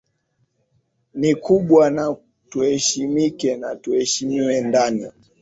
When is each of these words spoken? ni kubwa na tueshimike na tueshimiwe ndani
ni 1.13 1.35
kubwa 1.35 1.89
na 1.95 2.15
tueshimike 2.49 3.55
na 3.57 3.75
tueshimiwe 3.75 4.61
ndani 4.61 5.07